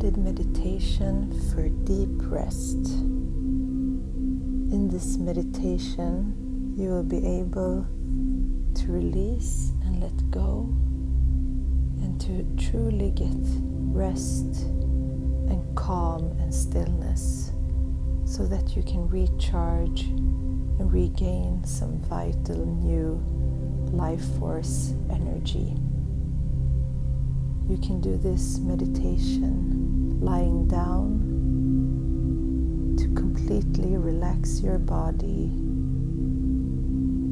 [0.00, 2.86] guided meditation for deep rest.
[4.72, 7.86] In this meditation, you will be able
[8.76, 10.70] to release and let go
[12.00, 13.36] and to truly get
[13.92, 14.62] rest
[15.50, 17.52] and calm and stillness
[18.24, 23.22] so that you can recharge and regain some vital new
[23.92, 25.76] life force energy.
[27.68, 29.79] You can do this meditation
[30.20, 31.18] lying down
[32.98, 35.46] to completely relax your body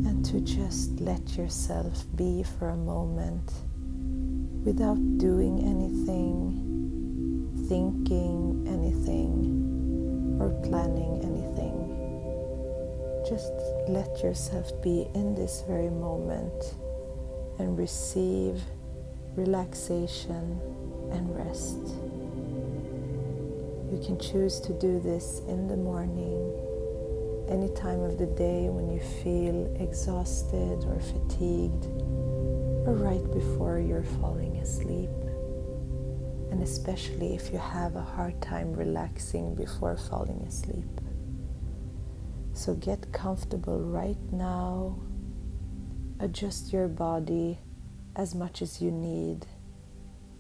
[0.08, 3.52] and to just let yourself be for a moment
[4.64, 6.64] without doing anything,
[7.68, 11.84] thinking anything, or planning anything.
[13.28, 13.52] Just
[13.86, 16.74] let yourself be in this very moment
[17.58, 18.62] and receive
[19.36, 20.58] relaxation
[21.12, 22.07] and rest.
[23.90, 26.52] You can choose to do this in the morning,
[27.48, 31.86] any time of the day when you feel exhausted or fatigued,
[32.86, 35.10] or right before you're falling asleep.
[36.50, 41.00] And especially if you have a hard time relaxing before falling asleep.
[42.52, 44.98] So get comfortable right now.
[46.20, 47.58] Adjust your body
[48.16, 49.46] as much as you need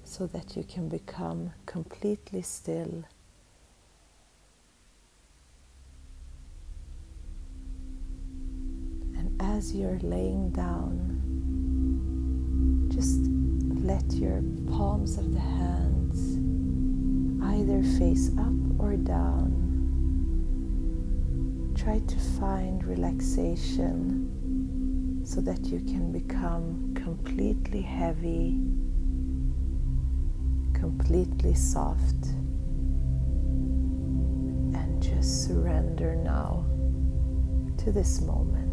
[0.02, 3.04] so that you can become completely still.
[9.16, 11.18] And as you're laying down,
[12.94, 13.18] just
[13.84, 16.38] let your palms of the hands
[17.42, 19.50] either face up or down.
[21.76, 24.30] Try to find relaxation
[25.24, 28.60] so that you can become completely heavy,
[30.72, 32.28] completely soft,
[34.78, 36.64] and just surrender now
[37.78, 38.67] to this moment.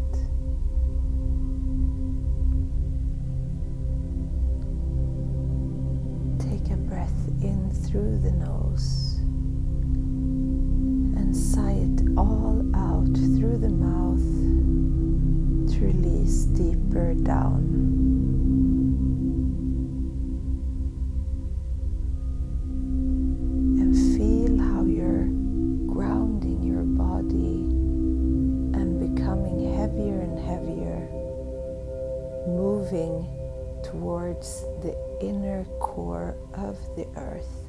[7.42, 9.18] In through the nose
[11.16, 14.20] and sigh it all out through the mouth
[15.72, 17.62] to release deeper down.
[23.80, 25.26] And feel how you're
[25.92, 27.68] grounding your body
[28.78, 31.08] and becoming heavier and heavier,
[32.46, 33.26] moving
[33.82, 37.64] towards the inner core of the earth.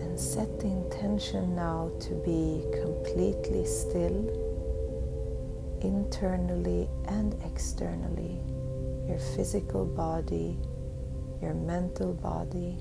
[0.00, 4.18] And set the intention now to be completely still,
[5.82, 8.40] internally and externally,
[9.08, 10.58] your physical body,
[11.40, 12.78] your mental body,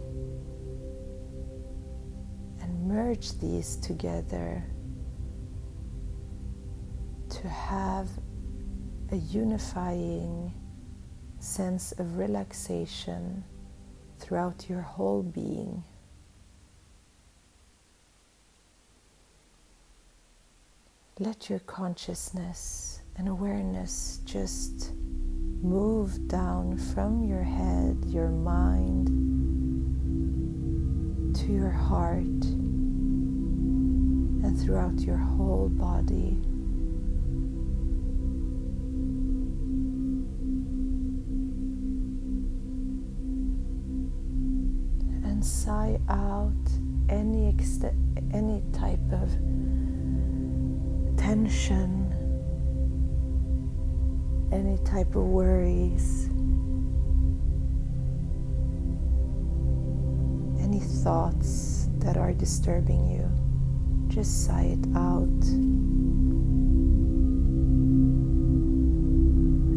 [2.61, 4.63] and merge these together
[7.29, 8.07] to have
[9.11, 10.51] a unifying
[11.39, 13.43] sense of relaxation
[14.19, 15.83] throughout your whole being.
[21.19, 24.91] Let your consciousness and awareness just
[25.61, 29.07] move down from your head, your mind,
[31.35, 32.45] to your heart,
[34.43, 36.37] and throughout your whole body.
[45.65, 46.53] Sigh out
[47.09, 47.91] any, ext-
[48.31, 49.31] any type of
[51.17, 52.13] tension,
[54.51, 56.29] any type of worries,
[60.63, 63.27] any thoughts that are disturbing you.
[64.07, 65.41] Just sigh it out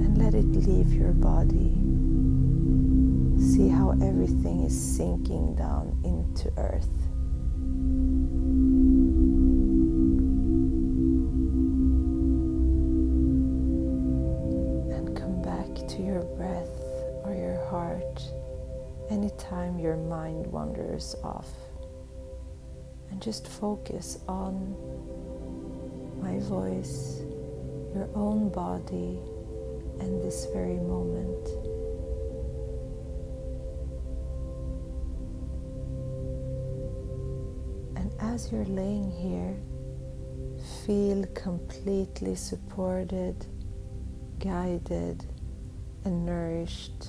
[0.04, 1.77] and let it leave your body.
[3.38, 6.88] See how everything is sinking down into earth.
[14.92, 16.80] And come back to your breath
[17.24, 18.22] or your heart
[19.08, 21.48] anytime your mind wanders off.
[23.10, 24.74] And just focus on
[26.20, 27.22] my voice,
[27.94, 29.20] your own body,
[30.00, 31.77] and this very moment.
[38.38, 39.56] As you're laying here,
[40.86, 43.34] feel completely supported,
[44.38, 45.24] guided,
[46.04, 47.08] and nourished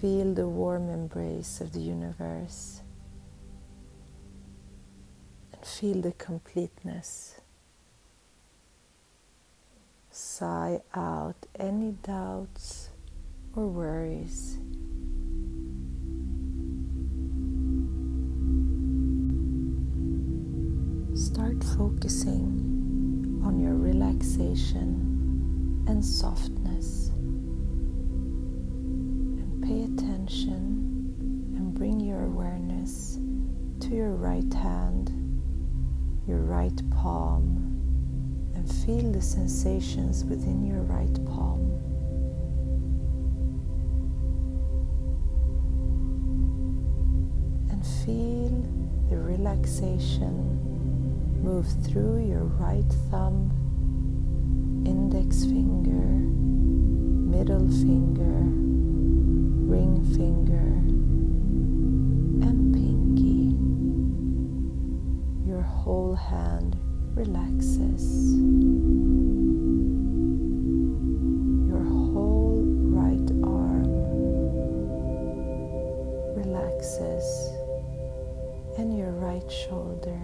[0.00, 2.82] Feel the warm embrace of the universe
[5.54, 7.40] and feel the completeness.
[10.10, 12.90] Sigh out any doubts
[13.54, 14.58] or worries.
[21.36, 27.10] Start focusing on your relaxation and softness.
[29.38, 33.18] And pay attention and bring your awareness
[33.80, 35.10] to your right hand,
[36.26, 37.58] your right palm,
[38.54, 41.70] and feel the sensations within your right palm.
[47.70, 48.48] And feel
[49.10, 50.56] the relaxation
[51.42, 53.50] move through your right thumb,
[54.86, 56.06] index finger,
[57.36, 58.38] middle finger,
[59.72, 60.66] ring finger,
[62.46, 63.56] and pinky.
[65.48, 66.76] Your whole hand
[67.14, 68.34] relaxes.
[71.68, 73.90] Your whole right arm
[76.36, 77.24] relaxes,
[78.78, 80.20] and your right shoulder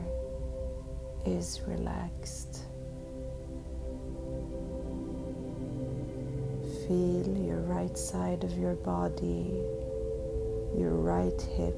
[1.25, 2.65] is relaxed.
[6.87, 9.63] Feel your right side of your body,
[10.77, 11.77] your right hip,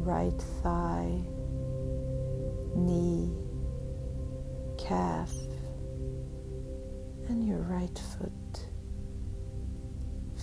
[0.00, 1.22] right thigh,
[2.74, 3.32] knee,
[4.78, 5.32] calf,
[7.28, 8.66] and your right foot.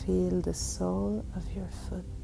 [0.05, 2.16] Feel the sole of your foot.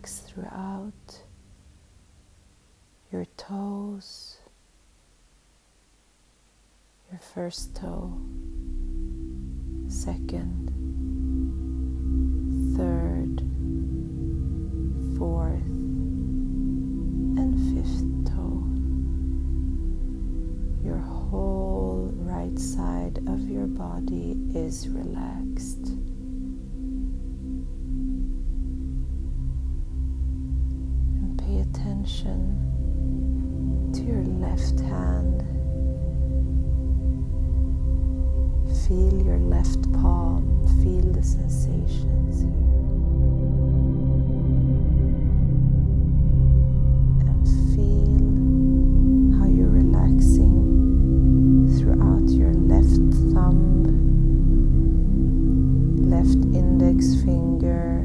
[0.00, 1.22] Relax throughout
[3.12, 4.38] your toes,
[7.10, 8.18] your first toe,
[9.88, 10.70] second,
[12.76, 13.40] third,
[15.18, 15.66] fourth,
[17.36, 18.64] and fifth toe.
[20.82, 25.92] Your whole right side of your body is relaxed.
[32.20, 35.42] Attention to your left hand.
[38.86, 42.50] Feel your left palm, feel the sensations here.
[47.28, 48.18] And feel
[49.38, 50.58] how you're relaxing
[51.78, 53.84] throughout your left thumb,
[56.10, 58.04] left index finger,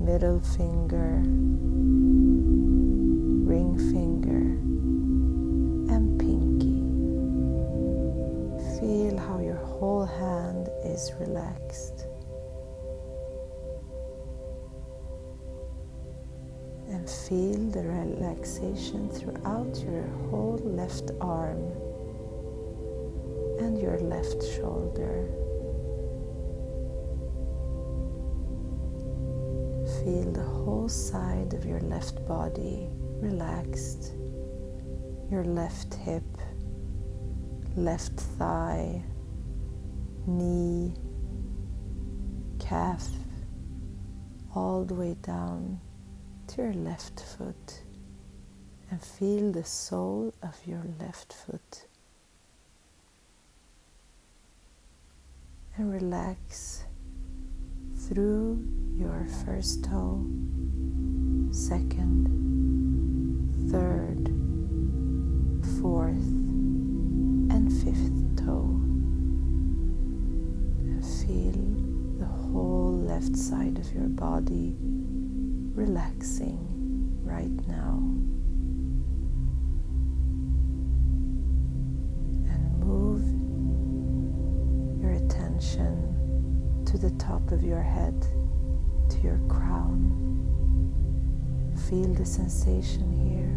[0.00, 1.22] middle finger
[10.98, 12.06] is relaxed.
[16.88, 21.62] And feel the relaxation throughout your whole left arm
[23.60, 25.16] and your left shoulder.
[29.98, 32.88] Feel the whole side of your left body
[33.20, 34.14] relaxed.
[35.30, 36.30] Your left hip,
[37.76, 39.04] left thigh,
[40.28, 40.94] knee,
[42.58, 43.08] calf,
[44.54, 45.80] all the way down
[46.48, 47.82] to your left foot
[48.90, 51.86] and feel the sole of your left foot.
[55.76, 56.84] And relax
[58.08, 60.26] through your first toe,
[61.52, 62.28] second,
[63.70, 64.28] third,
[65.80, 66.28] fourth,
[67.50, 68.77] and fifth toe.
[71.28, 71.52] Feel
[72.18, 74.74] the whole left side of your body
[75.74, 76.58] relaxing
[77.22, 77.98] right now.
[82.48, 83.22] And move
[85.02, 88.18] your attention to the top of your head,
[89.10, 90.14] to your crown.
[91.90, 93.54] Feel the sensation here.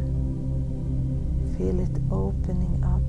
[1.57, 3.00] Feel it opening up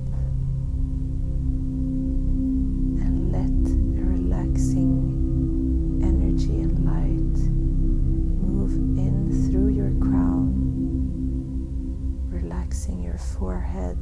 [13.43, 13.99] forehead,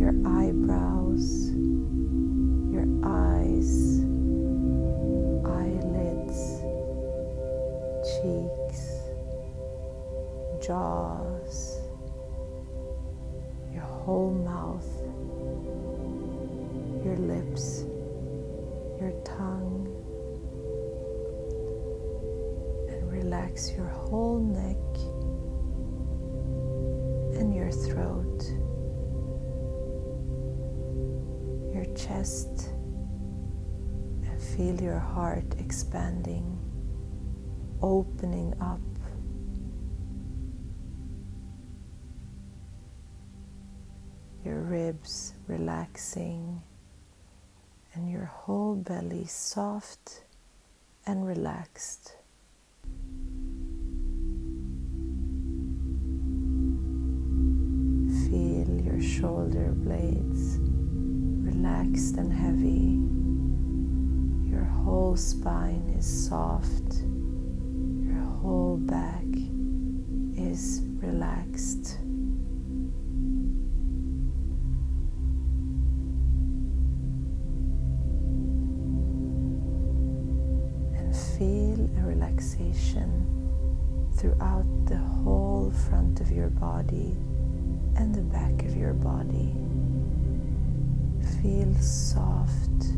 [0.00, 1.50] your eyebrows,
[2.72, 4.00] your eyes,
[5.44, 6.62] eyelids,
[8.08, 9.02] cheeks,
[10.66, 11.25] jaws
[27.66, 28.44] your throat,
[31.74, 32.70] your chest,
[34.22, 36.56] and feel your heart expanding,
[37.82, 38.78] opening up.
[44.44, 46.62] Your ribs relaxing,
[47.94, 50.22] and your whole belly soft
[51.04, 52.15] and relaxed.
[59.00, 60.58] Shoulder blades
[61.46, 62.98] relaxed and heavy.
[64.50, 67.04] Your whole spine is soft.
[68.04, 69.24] Your whole back
[70.36, 71.98] is relaxed.
[80.96, 83.10] And feel a relaxation
[84.16, 87.16] throughout the whole front of your body
[87.96, 89.54] and the back of your body.
[91.42, 92.92] Feel soft,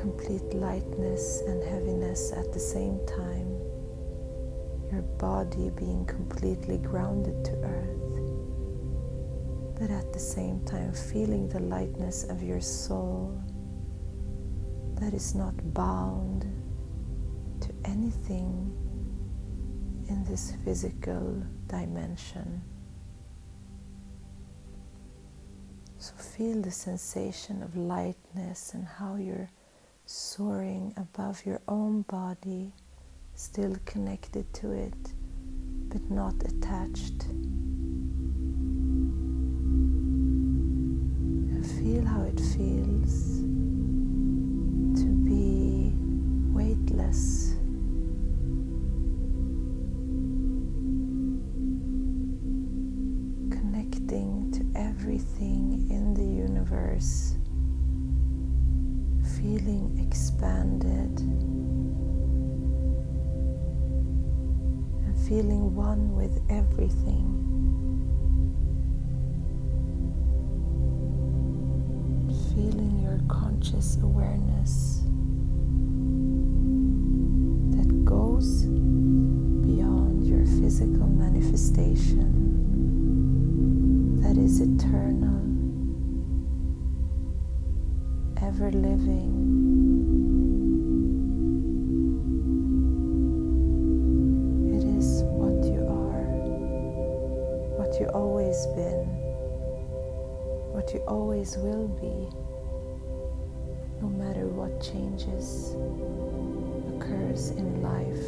[0.00, 3.48] complete lightness and heaviness at the same time,
[4.90, 8.18] your body being completely grounded to earth,
[9.78, 13.38] but at the same time feeling the lightness of your soul
[14.94, 16.46] that is not bound
[17.60, 18.72] to anything
[20.08, 22.62] in this physical dimension.
[25.98, 29.50] So feel the sensation of lightness and how you're
[30.10, 32.72] soaring above your own body,
[33.36, 35.12] still connected to it,
[35.88, 37.26] but not attached.
[41.52, 43.38] And feel how it feels
[45.00, 45.92] to be
[46.52, 47.54] weightless.
[53.56, 57.29] Connecting to everything in the universe,
[65.30, 67.22] feeling one with everything.
[72.52, 75.04] Feeling your conscious awareness
[77.76, 82.26] that goes beyond your physical manifestation
[84.20, 85.38] that is eternal
[88.42, 89.59] ever living.
[100.72, 102.28] What you always will be,
[104.00, 105.74] no matter what changes
[106.96, 108.24] occurs in life.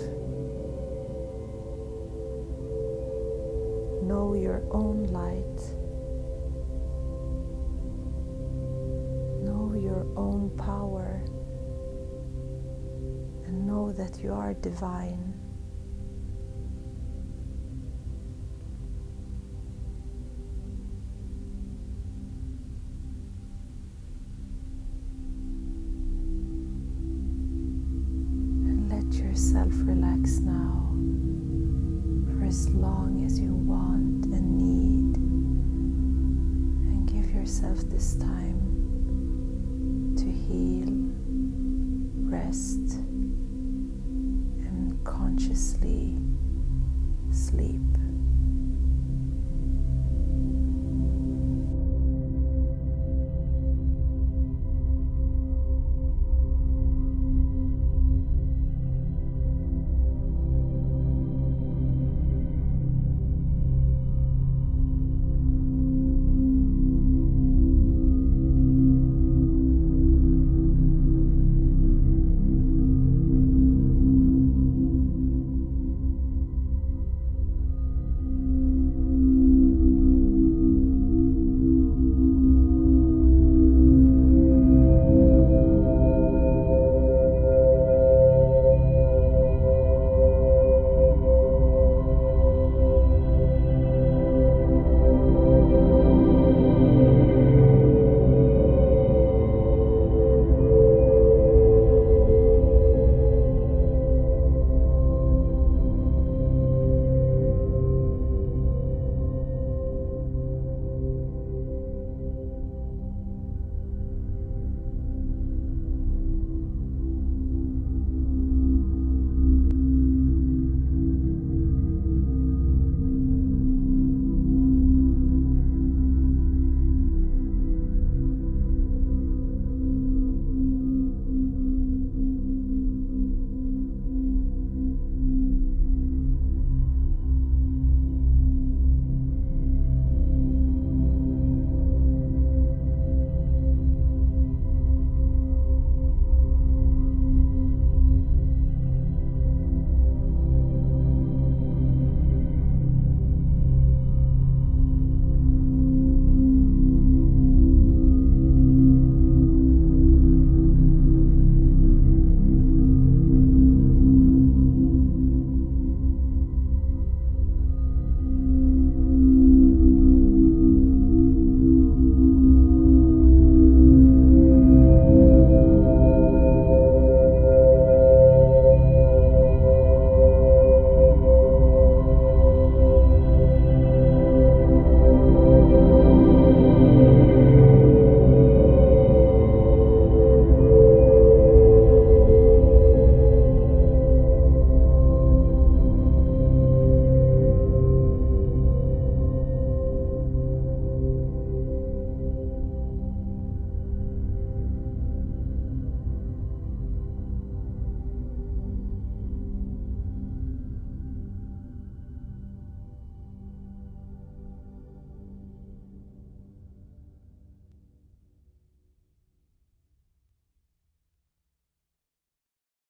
[4.02, 5.60] Know your own light.
[9.44, 11.22] Know your own power
[13.46, 15.31] and know that you are divine.
[30.22, 30.88] Relax now
[32.38, 35.16] for as long as you want and need,
[36.86, 38.60] and give yourself this time
[40.16, 40.92] to heal,
[42.30, 42.94] rest,
[44.68, 46.18] and consciously
[47.30, 48.01] sleep.